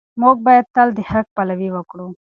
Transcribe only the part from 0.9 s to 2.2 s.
د حق پلوي وکړو.